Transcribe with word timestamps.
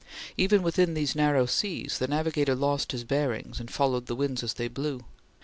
Even 0.35 0.63
within 0.63 0.95
these 0.95 1.13
narrow 1.15 1.45
seas 1.45 1.99
the 1.99 2.07
navigator 2.07 2.55
lost 2.55 2.91
his 2.91 3.03
bearings 3.03 3.59
and 3.59 3.69
followed 3.69 4.07
the 4.07 4.15
winds 4.15 4.41
as 4.43 4.55
they 4.55 4.67
blew. 4.67 5.01